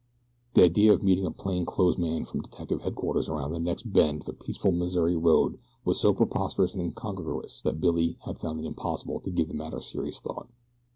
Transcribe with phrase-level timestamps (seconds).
[0.55, 4.21] The idea of meeting a plain clothes man from detective headquarters around the next bend
[4.23, 8.65] of a peaceful Missouri road was so preposterous and incongruous that Billy had found it
[8.65, 10.49] impossible to give the matter serious thought.